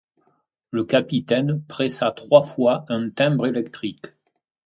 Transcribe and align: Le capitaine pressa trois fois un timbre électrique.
Le 0.71 0.83
capitaine 0.83 1.61
pressa 1.67 2.09
trois 2.11 2.41
fois 2.41 2.85
un 2.89 3.11
timbre 3.11 3.45
électrique. 3.45 4.07